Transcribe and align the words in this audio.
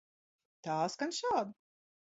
Tā 0.69 0.79
skan 0.95 1.15
šādi. 1.21 1.57